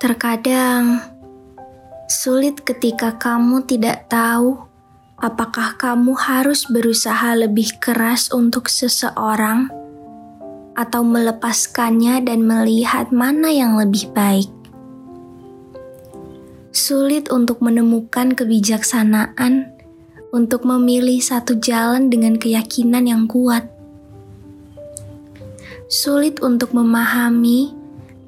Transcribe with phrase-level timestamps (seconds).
[0.00, 0.96] Terkadang
[2.08, 4.56] sulit ketika kamu tidak tahu
[5.20, 9.68] apakah kamu harus berusaha lebih keras untuk seseorang
[10.72, 14.48] atau melepaskannya dan melihat mana yang lebih baik.
[16.72, 19.68] Sulit untuk menemukan kebijaksanaan
[20.32, 23.68] untuk memilih satu jalan dengan keyakinan yang kuat.
[25.92, 27.79] Sulit untuk memahami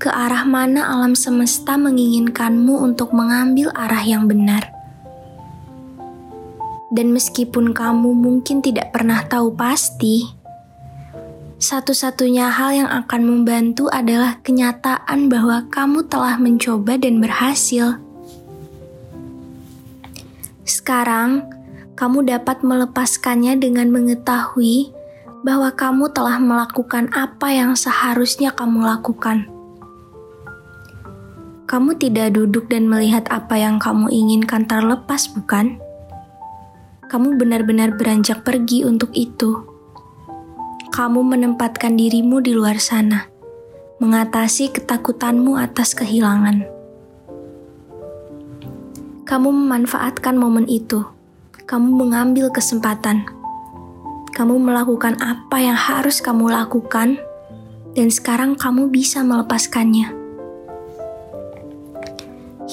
[0.03, 4.75] ke arah mana alam semesta menginginkanmu untuk mengambil arah yang benar.
[6.91, 10.27] Dan meskipun kamu mungkin tidak pernah tahu pasti,
[11.63, 18.03] satu-satunya hal yang akan membantu adalah kenyataan bahwa kamu telah mencoba dan berhasil.
[20.67, 21.47] Sekarang,
[21.95, 24.91] kamu dapat melepaskannya dengan mengetahui
[25.47, 29.52] bahwa kamu telah melakukan apa yang seharusnya kamu lakukan
[31.73, 35.81] kamu tidak duduk dan melihat apa yang kamu inginkan terlepas, bukan?
[37.09, 39.57] Kamu benar-benar beranjak pergi untuk itu.
[40.93, 43.25] Kamu menempatkan dirimu di luar sana,
[44.05, 46.69] mengatasi ketakutanmu atas kehilangan.
[49.25, 51.09] Kamu memanfaatkan momen itu.
[51.65, 53.25] Kamu mengambil kesempatan.
[54.37, 57.17] Kamu melakukan apa yang harus kamu lakukan,
[57.97, 60.21] dan sekarang kamu bisa melepaskannya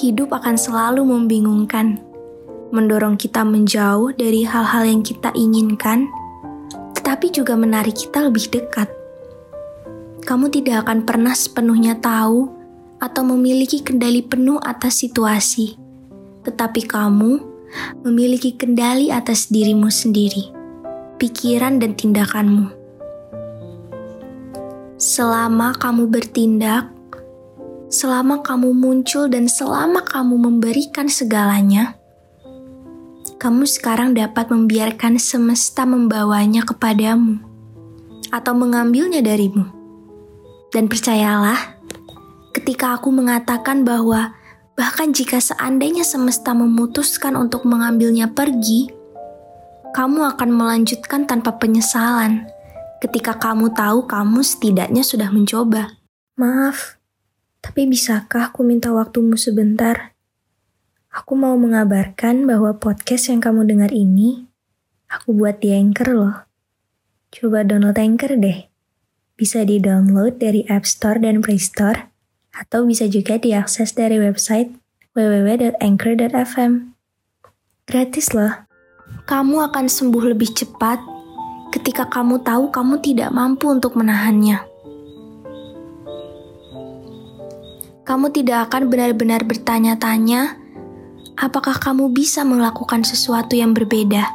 [0.00, 2.00] hidup akan selalu membingungkan,
[2.72, 6.08] mendorong kita menjauh dari hal-hal yang kita inginkan,
[6.96, 8.88] tetapi juga menarik kita lebih dekat.
[10.24, 12.48] Kamu tidak akan pernah sepenuhnya tahu
[12.96, 15.76] atau memiliki kendali penuh atas situasi,
[16.48, 17.40] tetapi kamu
[18.00, 20.48] memiliki kendali atas dirimu sendiri,
[21.20, 22.72] pikiran, dan tindakanmu.
[25.00, 26.92] Selama kamu bertindak,
[28.00, 32.00] selama kamu muncul dan selama kamu memberikan segalanya,
[33.36, 37.44] kamu sekarang dapat membiarkan semesta membawanya kepadamu
[38.32, 39.68] atau mengambilnya darimu.
[40.72, 41.76] Dan percayalah,
[42.56, 44.32] ketika aku mengatakan bahwa
[44.80, 48.88] bahkan jika seandainya semesta memutuskan untuk mengambilnya pergi,
[49.92, 52.48] kamu akan melanjutkan tanpa penyesalan
[53.04, 56.00] ketika kamu tahu kamu setidaknya sudah mencoba.
[56.40, 56.99] Maaf,
[57.60, 60.16] tapi bisakah aku minta waktumu sebentar?
[61.12, 64.48] Aku mau mengabarkan bahwa podcast yang kamu dengar ini,
[65.12, 66.36] aku buat di Anchor loh.
[67.28, 68.66] Coba download Anchor deh.
[69.36, 72.08] Bisa di-download dari App Store dan Play Store,
[72.54, 74.70] atau bisa juga diakses dari website
[75.14, 76.72] www.anchor.fm.
[77.90, 78.54] Gratis loh.
[79.26, 81.02] Kamu akan sembuh lebih cepat
[81.74, 84.69] ketika kamu tahu kamu tidak mampu untuk menahannya.
[88.10, 90.58] Kamu tidak akan benar-benar bertanya-tanya
[91.38, 94.26] apakah kamu bisa melakukan sesuatu yang berbeda,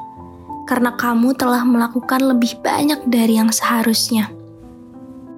[0.64, 4.32] karena kamu telah melakukan lebih banyak dari yang seharusnya.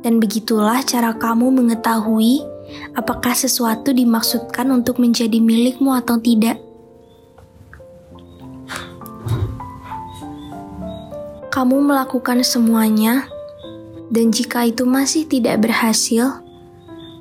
[0.06, 2.46] Dan begitulah cara kamu mengetahui
[2.94, 6.62] apakah sesuatu dimaksudkan untuk menjadi milikmu atau tidak.
[11.50, 13.26] Kamu melakukan semuanya,
[14.14, 16.46] dan jika itu masih tidak berhasil,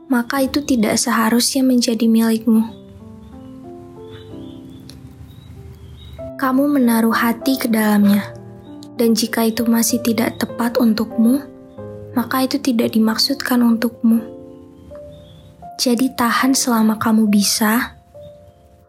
[0.07, 2.63] maka itu tidak seharusnya menjadi milikmu.
[6.37, 8.23] Kamu menaruh hati ke dalamnya,
[8.95, 11.43] dan jika itu masih tidak tepat untukmu,
[12.15, 14.23] maka itu tidak dimaksudkan untukmu.
[15.77, 17.97] Jadi, tahan selama kamu bisa,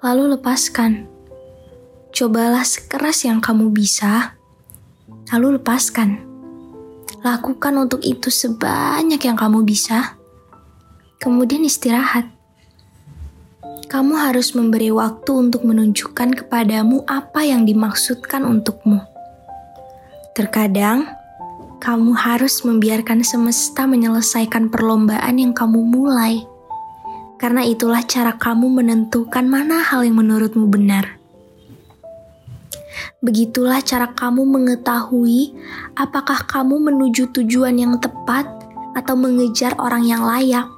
[0.04, 1.08] lalu lepaskan.
[2.12, 4.38] Cobalah sekeras yang kamu bisa,
[5.32, 6.24] lalu lepaskan.
[7.24, 10.17] Lakukan untuk itu sebanyak yang kamu bisa
[11.18, 12.30] kemudian istirahat.
[13.88, 19.00] Kamu harus memberi waktu untuk menunjukkan kepadamu apa yang dimaksudkan untukmu.
[20.36, 21.08] Terkadang,
[21.78, 26.44] kamu harus membiarkan semesta menyelesaikan perlombaan yang kamu mulai.
[27.38, 31.18] Karena itulah cara kamu menentukan mana hal yang menurutmu benar.
[33.18, 35.54] Begitulah cara kamu mengetahui
[35.98, 38.46] apakah kamu menuju tujuan yang tepat
[38.98, 40.77] atau mengejar orang yang layak.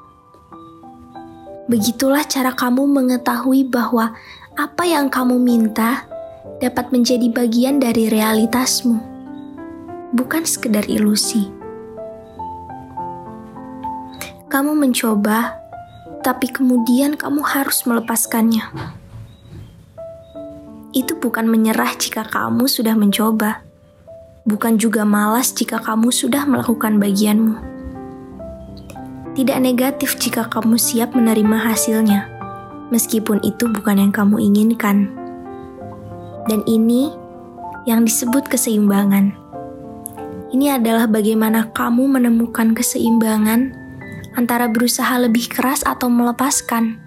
[1.69, 4.17] Begitulah cara kamu mengetahui bahwa
[4.57, 6.09] apa yang kamu minta
[6.57, 8.97] dapat menjadi bagian dari realitasmu,
[10.17, 11.45] bukan sekedar ilusi.
[14.49, 15.61] Kamu mencoba,
[16.25, 18.65] tapi kemudian kamu harus melepaskannya.
[20.89, 23.61] Itu bukan menyerah jika kamu sudah mencoba,
[24.41, 27.78] bukan juga malas jika kamu sudah melakukan bagianmu.
[29.39, 32.27] Tidak negatif jika kamu siap menerima hasilnya,
[32.91, 35.15] meskipun itu bukan yang kamu inginkan.
[36.51, 37.07] Dan ini
[37.87, 39.31] yang disebut keseimbangan.
[40.51, 43.71] Ini adalah bagaimana kamu menemukan keseimbangan
[44.35, 46.99] antara berusaha lebih keras atau melepaskan.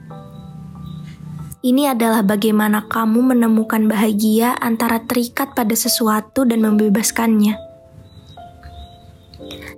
[1.61, 7.72] Ini adalah bagaimana kamu menemukan bahagia antara terikat pada sesuatu dan membebaskannya.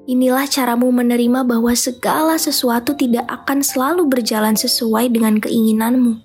[0.04, 6.24] Inilah caramu menerima bahwa segala sesuatu tidak akan selalu berjalan sesuai dengan keinginanmu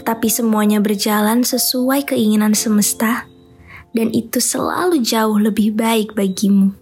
[0.00, 3.28] tetapi semuanya berjalan sesuai keinginan semesta,
[3.92, 6.79] dan itu selalu jauh lebih baik bagimu.